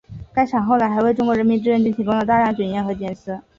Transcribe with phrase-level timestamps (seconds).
[0.33, 3.39] 该厂后来还为中国人民志愿军提供了大量卷烟和烟丝。